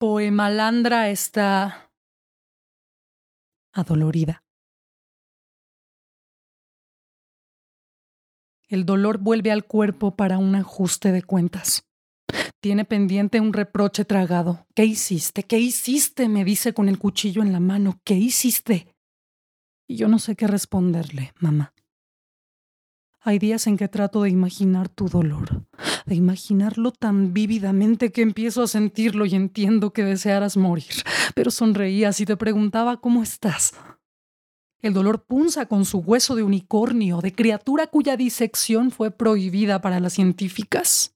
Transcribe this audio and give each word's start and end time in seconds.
Poemalandra 0.00 1.10
está 1.10 1.92
adolorida. 3.74 4.42
El 8.66 8.86
dolor 8.86 9.18
vuelve 9.18 9.52
al 9.52 9.66
cuerpo 9.66 10.16
para 10.16 10.38
un 10.38 10.54
ajuste 10.54 11.12
de 11.12 11.22
cuentas. 11.22 11.86
Tiene 12.62 12.86
pendiente 12.86 13.40
un 13.40 13.52
reproche 13.52 14.06
tragado. 14.06 14.66
¿Qué 14.74 14.86
hiciste? 14.86 15.42
¿Qué 15.42 15.58
hiciste? 15.58 16.30
me 16.30 16.46
dice 16.46 16.72
con 16.72 16.88
el 16.88 16.98
cuchillo 16.98 17.42
en 17.42 17.52
la 17.52 17.60
mano. 17.60 18.00
¿Qué 18.02 18.14
hiciste? 18.14 18.96
Y 19.86 19.96
yo 19.96 20.08
no 20.08 20.18
sé 20.18 20.34
qué 20.34 20.46
responderle, 20.46 21.34
mamá. 21.40 21.74
Hay 23.22 23.38
días 23.38 23.66
en 23.66 23.76
que 23.76 23.88
trato 23.88 24.22
de 24.22 24.30
imaginar 24.30 24.88
tu 24.88 25.08
dolor, 25.08 25.66
de 26.06 26.14
imaginarlo 26.14 26.90
tan 26.90 27.34
vívidamente 27.34 28.12
que 28.12 28.22
empiezo 28.22 28.62
a 28.62 28.66
sentirlo 28.66 29.26
y 29.26 29.34
entiendo 29.34 29.92
que 29.92 30.04
desearas 30.04 30.56
morir, 30.56 31.04
pero 31.34 31.50
sonreías 31.50 32.18
y 32.20 32.24
te 32.24 32.38
preguntaba 32.38 32.98
cómo 32.98 33.22
estás. 33.22 33.74
El 34.80 34.94
dolor 34.94 35.26
punza 35.26 35.66
con 35.66 35.84
su 35.84 35.98
hueso 35.98 36.34
de 36.34 36.42
unicornio, 36.42 37.20
de 37.20 37.34
criatura 37.34 37.88
cuya 37.88 38.16
disección 38.16 38.90
fue 38.90 39.10
prohibida 39.10 39.82
para 39.82 40.00
las 40.00 40.14
científicas. 40.14 41.14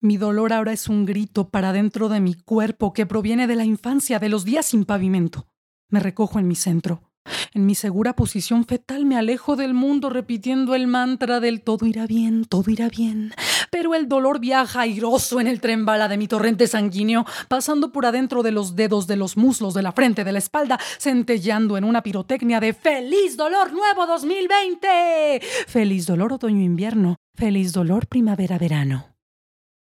Mi 0.00 0.16
dolor 0.16 0.54
ahora 0.54 0.72
es 0.72 0.88
un 0.88 1.04
grito 1.04 1.50
para 1.50 1.74
dentro 1.74 2.08
de 2.08 2.20
mi 2.20 2.34
cuerpo 2.34 2.94
que 2.94 3.04
proviene 3.04 3.46
de 3.46 3.56
la 3.56 3.66
infancia, 3.66 4.18
de 4.18 4.30
los 4.30 4.46
días 4.46 4.64
sin 4.64 4.86
pavimento. 4.86 5.46
Me 5.90 6.00
recojo 6.00 6.38
en 6.38 6.48
mi 6.48 6.54
centro. 6.54 7.13
En 7.54 7.66
mi 7.66 7.74
segura 7.74 8.16
posición 8.16 8.64
fetal 8.64 9.06
me 9.06 9.16
alejo 9.16 9.54
del 9.54 9.74
mundo 9.74 10.10
repitiendo 10.10 10.74
el 10.74 10.86
mantra 10.86 11.38
del 11.40 11.62
todo 11.62 11.86
irá 11.86 12.06
bien, 12.06 12.44
todo 12.44 12.70
irá 12.70 12.88
bien. 12.88 13.32
Pero 13.70 13.94
el 13.94 14.08
dolor 14.08 14.40
viaja 14.40 14.80
airoso 14.80 15.40
en 15.40 15.46
el 15.46 15.60
tren 15.60 15.84
bala 15.86 16.08
de 16.08 16.16
mi 16.16 16.26
torrente 16.28 16.66
sanguíneo, 16.66 17.24
pasando 17.48 17.92
por 17.92 18.06
adentro 18.06 18.42
de 18.42 18.50
los 18.50 18.74
dedos, 18.74 19.06
de 19.06 19.16
los 19.16 19.36
muslos, 19.36 19.72
de 19.72 19.82
la 19.82 19.92
frente, 19.92 20.24
de 20.24 20.32
la 20.32 20.38
espalda, 20.38 20.78
centellando 20.98 21.76
en 21.76 21.84
una 21.84 22.02
pirotecnia 22.02 22.60
de 22.60 22.72
¡Feliz 22.72 23.36
dolor 23.36 23.72
nuevo 23.72 24.06
2020! 24.06 25.40
¡Feliz 25.68 26.06
dolor 26.06 26.32
otoño-invierno! 26.32 27.16
¡Feliz 27.34 27.72
dolor 27.72 28.08
primavera-verano! 28.08 29.16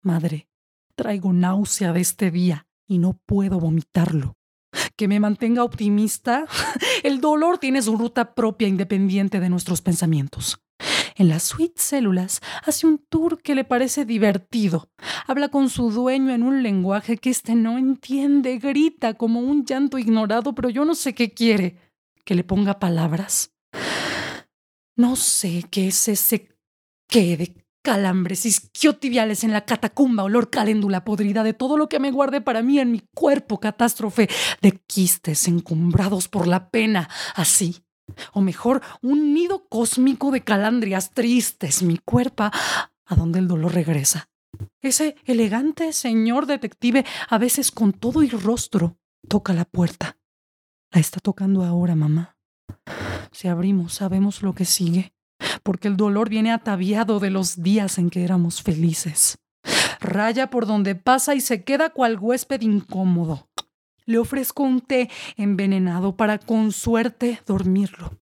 Madre, 0.03 0.49
traigo 0.95 1.33
náusea 1.33 1.93
de 1.93 2.01
este 2.01 2.31
día 2.31 2.67
y 2.87 2.99
no 2.99 3.21
puedo 3.27 3.59
vomitarlo. 3.61 4.38
Que 4.97 5.09
me 5.09 5.21
mantenga 5.21 5.65
optimista. 5.65 6.47
El 7.03 7.21
dolor 7.21 7.59
tiene 7.59 7.83
su 7.83 7.97
ruta 7.97 8.35
propia 8.35 8.69
independiente 8.69 9.41
de 9.41 9.49
nuestros 9.49 9.83
pensamientos. 9.83 10.61
En 11.17 11.29
las 11.29 11.43
suite 11.43 11.81
células 11.81 12.41
hace 12.65 12.87
un 12.87 12.99
tour 12.99 13.43
que 13.43 13.55
le 13.55 13.65
parece 13.65 14.05
divertido. 14.05 14.89
Habla 15.27 15.49
con 15.49 15.69
su 15.69 15.91
dueño 15.91 16.33
en 16.33 16.45
un 16.45 16.63
lenguaje 16.63 17.17
que 17.17 17.31
éste 17.31 17.55
no 17.57 17.77
entiende, 17.77 18.59
grita 18.59 19.15
como 19.15 19.41
un 19.41 19.65
llanto 19.65 19.99
ignorado, 19.99 20.55
pero 20.55 20.69
yo 20.69 20.85
no 20.85 20.95
sé 20.95 21.15
qué 21.15 21.33
quiere. 21.33 21.77
Que 22.25 22.37
le 22.37 22.45
ponga 22.45 22.79
palabras. 22.79 23.53
No 24.97 25.17
sé 25.17 25.65
qué 25.71 25.89
es 25.89 26.09
ese 26.09 26.49
qué 27.09 27.37
de 27.37 27.68
calambres, 27.89 28.44
isquiotibiales 28.44 29.44
en 29.44 29.53
la 29.53 29.64
catacumba, 29.64 30.22
olor 30.22 30.50
caléndula 30.50 31.06
podrida 31.06 31.42
de 31.42 31.55
todo 31.55 31.78
lo 31.78 31.89
que 31.89 31.98
me 31.98 32.11
guardé 32.11 32.42
para 32.42 32.61
mí 32.61 32.78
en 32.78 32.92
mi 32.92 33.00
cuerpo, 33.14 33.61
catástrofe 33.61 34.28
de 34.61 34.72
quistes 34.72 35.48
encumbrados 35.48 36.28
por 36.28 36.47
la 36.47 36.69
pena, 36.69 37.09
así. 37.34 37.78
O 38.34 38.42
mejor, 38.42 38.83
un 39.00 39.33
nido 39.33 39.66
cósmico 39.70 40.31
de 40.31 40.42
calandrias 40.42 41.14
tristes, 41.14 41.83
mi 41.83 41.97
cuerpo, 41.97 42.42
a 42.44 43.14
donde 43.16 43.39
el 43.39 43.48
dolor 43.48 43.72
regresa. 43.72 44.28
Ese 44.83 45.16
elegante 45.25 45.94
señor 45.94 46.44
detective, 46.44 47.06
a 47.31 47.39
veces 47.39 47.72
con 47.72 47.94
todo 47.94 48.22
y 48.22 48.28
rostro, 48.28 48.98
toca 49.28 49.55
la 49.55 49.64
puerta. 49.64 50.19
La 50.91 51.00
está 51.00 51.20
tocando 51.20 51.64
ahora, 51.64 51.94
mamá. 51.94 52.36
Si 53.33 53.48
abrimos, 53.48 53.94
sabemos 53.94 54.42
lo 54.42 54.55
que 54.55 54.66
sigue 54.66 55.14
porque 55.69 55.89
el 55.89 55.99
dolor 55.99 56.31
viene 56.31 56.51
ataviado 56.51 57.21
de 57.21 57.29
los 57.29 57.62
días 57.62 57.99
en 57.99 58.09
que 58.09 58.25
éramos 58.25 58.62
felices. 58.62 59.37
Raya 60.01 60.49
por 60.49 60.65
donde 60.65 60.95
pasa 60.95 61.34
y 61.34 61.43
se 61.43 61.62
queda 61.62 61.91
cual 61.91 62.17
huésped 62.19 62.62
incómodo. 62.62 63.51
Le 64.07 64.17
ofrezco 64.17 64.62
un 64.62 64.81
té 64.81 65.11
envenenado 65.37 66.17
para 66.17 66.39
con 66.39 66.73
suerte 66.73 67.43
dormirlo. 67.47 68.19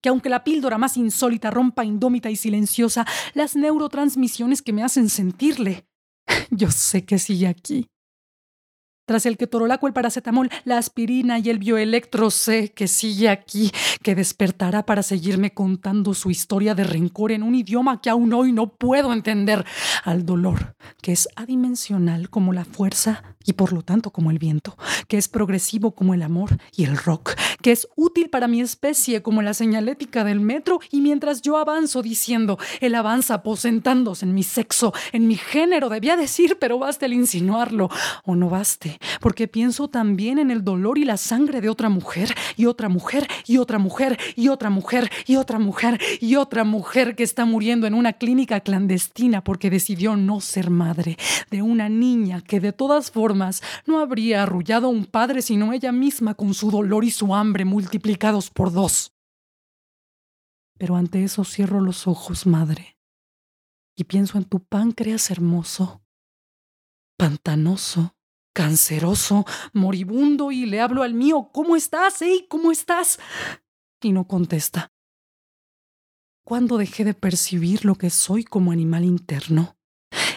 Que 0.00 0.08
aunque 0.08 0.30
la 0.30 0.42
píldora 0.42 0.78
más 0.78 0.96
insólita 0.96 1.50
rompa 1.50 1.84
indómita 1.84 2.30
y 2.30 2.36
silenciosa 2.36 3.06
las 3.34 3.56
neurotransmisiones 3.56 4.62
que 4.62 4.72
me 4.72 4.82
hacen 4.82 5.10
sentirle, 5.10 5.84
yo 6.50 6.70
sé 6.70 7.04
que 7.04 7.18
sigue 7.18 7.46
aquí, 7.46 7.88
tras 9.10 9.26
el 9.26 9.36
que 9.36 9.46
ketorolaco, 9.50 9.88
el 9.88 9.92
paracetamol, 9.92 10.48
la 10.62 10.78
aspirina 10.78 11.40
y 11.40 11.50
el 11.50 11.58
bioelectro 11.58 12.30
sé 12.30 12.72
que 12.72 12.86
sigue 12.86 13.28
aquí, 13.28 13.72
que 14.04 14.14
despertará 14.14 14.86
para 14.86 15.02
seguirme 15.02 15.52
contando 15.52 16.14
su 16.14 16.30
historia 16.30 16.76
de 16.76 16.84
rencor 16.84 17.32
en 17.32 17.42
un 17.42 17.56
idioma 17.56 18.00
que 18.00 18.08
aún 18.08 18.32
hoy 18.32 18.52
no 18.52 18.68
puedo 18.68 19.12
entender, 19.12 19.64
al 20.04 20.24
dolor, 20.24 20.76
que 21.02 21.10
es 21.10 21.28
adimensional 21.34 22.30
como 22.30 22.52
la 22.52 22.64
fuerza 22.64 23.29
y 23.44 23.54
por 23.54 23.72
lo 23.72 23.82
tanto 23.82 24.10
como 24.10 24.30
el 24.30 24.38
viento, 24.38 24.76
que 25.08 25.16
es 25.16 25.28
progresivo 25.28 25.92
como 25.92 26.14
el 26.14 26.22
amor 26.22 26.58
y 26.76 26.84
el 26.84 26.96
rock, 26.96 27.34
que 27.62 27.72
es 27.72 27.88
útil 27.96 28.28
para 28.28 28.48
mi 28.48 28.60
especie 28.60 29.22
como 29.22 29.42
la 29.42 29.54
señalética 29.54 30.24
del 30.24 30.40
metro 30.40 30.80
y 30.90 31.00
mientras 31.00 31.40
yo 31.42 31.56
avanzo 31.56 32.02
diciendo, 32.02 32.58
él 32.80 32.94
avanza 32.94 33.34
aposentándose 33.34 34.26
en 34.26 34.34
mi 34.34 34.42
sexo, 34.42 34.92
en 35.12 35.26
mi 35.26 35.36
género, 35.36 35.88
debía 35.88 36.16
decir, 36.16 36.58
pero 36.60 36.78
baste 36.78 37.06
el 37.06 37.14
insinuarlo, 37.14 37.88
o 38.24 38.36
no 38.36 38.50
baste, 38.50 38.98
porque 39.20 39.48
pienso 39.48 39.88
también 39.88 40.38
en 40.38 40.50
el 40.50 40.62
dolor 40.62 40.98
y 40.98 41.04
la 41.04 41.16
sangre 41.16 41.60
de 41.60 41.68
otra 41.68 41.88
mujer, 41.88 42.34
y 42.56 42.66
otra 42.66 42.88
mujer, 42.88 43.26
y 43.46 43.56
otra 43.56 43.78
mujer, 43.78 44.18
y 44.36 44.48
otra 44.48 44.70
mujer, 44.70 45.10
y 45.26 45.36
otra 45.36 45.58
mujer, 45.58 46.00
y 46.20 46.36
otra 46.36 46.64
mujer 46.64 47.16
que 47.16 47.22
está 47.22 47.44
muriendo 47.44 47.86
en 47.86 47.94
una 47.94 48.14
clínica 48.14 48.60
clandestina 48.60 49.42
porque 49.42 49.70
decidió 49.70 50.16
no 50.16 50.40
ser 50.40 50.70
madre 50.70 51.16
de 51.50 51.62
una 51.62 51.88
niña 51.88 52.42
que 52.42 52.60
de 52.60 52.72
todas 52.72 53.10
formas 53.10 53.29
no 53.34 54.00
habría 54.00 54.42
arrullado 54.42 54.86
a 54.86 54.90
un 54.90 55.06
padre 55.06 55.42
sino 55.42 55.72
ella 55.72 55.92
misma 55.92 56.34
con 56.34 56.54
su 56.54 56.70
dolor 56.70 57.04
y 57.04 57.10
su 57.10 57.34
hambre 57.34 57.64
multiplicados 57.64 58.50
por 58.50 58.72
dos. 58.72 59.12
Pero 60.78 60.96
ante 60.96 61.24
eso 61.24 61.44
cierro 61.44 61.80
los 61.80 62.06
ojos, 62.06 62.46
madre, 62.46 62.96
y 63.96 64.04
pienso 64.04 64.38
en 64.38 64.44
tu 64.44 64.64
páncreas 64.64 65.30
hermoso, 65.30 66.02
pantanoso, 67.18 68.16
canceroso, 68.54 69.44
moribundo, 69.72 70.52
y 70.52 70.66
le 70.66 70.80
hablo 70.80 71.02
al 71.02 71.14
mío, 71.14 71.50
¿cómo 71.52 71.76
estás? 71.76 72.22
¿Eh? 72.22 72.46
¿Cómo 72.48 72.72
estás? 72.72 73.18
Y 74.02 74.12
no 74.12 74.26
contesta. 74.26 74.90
¿Cuándo 76.44 76.78
dejé 76.78 77.04
de 77.04 77.14
percibir 77.14 77.84
lo 77.84 77.94
que 77.94 78.10
soy 78.10 78.44
como 78.44 78.72
animal 78.72 79.04
interno? 79.04 79.76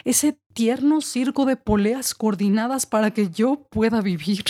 Ese 0.03 0.39
tierno 0.53 1.01
circo 1.01 1.45
de 1.45 1.57
poleas 1.57 2.13
coordinadas 2.13 2.85
para 2.85 3.11
que 3.11 3.29
yo 3.29 3.67
pueda 3.69 4.01
vivir. 4.01 4.43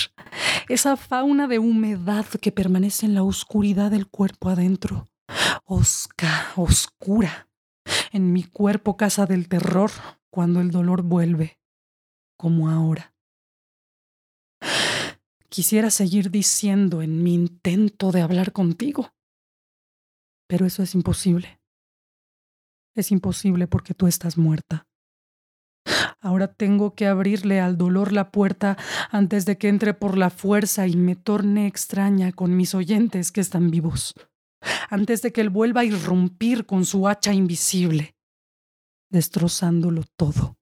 Esa 0.70 0.98
fauna 0.98 1.48
de 1.48 1.60
humedad 1.60 2.26
que 2.42 2.52
permanece 2.52 3.06
en 3.06 3.16
la 3.16 3.24
oscuridad 3.24 3.92
del 3.92 4.08
cuerpo 4.08 4.50
adentro. 4.50 5.08
Osca, 5.66 6.52
oscura. 6.56 7.50
En 8.12 8.32
mi 8.32 8.44
cuerpo 8.44 8.96
casa 8.98 9.26
del 9.26 9.48
terror 9.48 9.92
cuando 10.30 10.62
el 10.62 10.72
dolor 10.72 11.02
vuelve, 11.04 11.60
como 12.38 12.70
ahora. 12.70 13.14
Quisiera 15.50 15.92
seguir 15.92 16.32
diciendo 16.32 17.02
en 17.02 17.22
mi 17.22 17.34
intento 17.34 18.12
de 18.12 18.22
hablar 18.22 18.52
contigo, 18.52 19.14
pero 20.48 20.66
eso 20.66 20.82
es 20.82 20.96
imposible. 20.96 21.62
Es 22.96 23.12
imposible 23.12 23.68
porque 23.68 23.94
tú 23.94 24.08
estás 24.08 24.38
muerta. 24.38 24.88
Ahora 26.24 26.48
tengo 26.48 26.96
que 26.96 27.06
abrirle 27.06 27.60
al 27.60 27.78
dolor 27.78 28.14
la 28.14 28.32
puerta 28.32 28.78
antes 29.12 29.46
de 29.46 29.58
que 29.58 29.68
entre 29.68 29.94
por 29.94 30.18
la 30.18 30.30
fuerza 30.30 30.88
y 30.88 30.96
me 30.96 31.18
torne 31.18 31.68
extraña 31.68 32.32
con 32.32 32.56
mis 32.56 32.74
oyentes 32.74 33.34
que 33.34 33.42
están 33.42 33.70
vivos, 33.70 34.16
antes 34.90 35.22
de 35.22 35.34
que 35.34 35.42
él 35.42 35.50
vuelva 35.50 35.82
a 35.82 35.84
irrumpir 35.84 36.66
con 36.66 36.86
su 36.86 37.10
hacha 37.10 37.34
invisible, 37.34 38.16
destrozándolo 39.10 40.06
todo. 40.16 40.56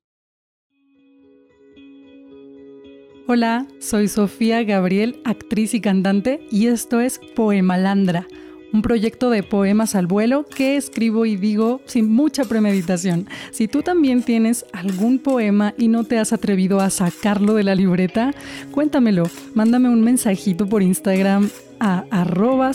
Hola, 3.27 3.67
soy 3.79 4.07
Sofía 4.07 4.63
Gabriel, 4.63 5.21
actriz 5.25 5.75
y 5.75 5.79
cantante, 5.79 6.43
y 6.49 6.67
esto 6.67 6.99
es 6.99 7.21
Poemalandra, 7.35 8.25
un 8.73 8.81
proyecto 8.81 9.29
de 9.29 9.43
poemas 9.43 9.95
al 9.95 10.07
vuelo 10.07 10.45
que 10.45 10.77
escribo 10.77 11.25
y 11.25 11.35
digo 11.35 11.81
sin 11.85 12.11
mucha 12.11 12.45
premeditación. 12.45 13.27
Si 13.51 13.67
tú 13.67 13.81
también 13.81 14.23
tienes 14.23 14.65
algún 14.73 15.19
poema 15.19 15.73
y 15.77 15.87
no 15.87 16.03
te 16.03 16.17
has 16.17 16.33
atrevido 16.33 16.79
a 16.79 16.89
sacarlo 16.89 17.53
de 17.53 17.63
la 17.63 17.75
libreta, 17.75 18.33
cuéntamelo. 18.71 19.23
Mándame 19.53 19.89
un 19.89 20.01
mensajito 20.01 20.67
por 20.67 20.81
Instagram 20.81 21.49
a 21.79 22.05
arroba 22.11 22.73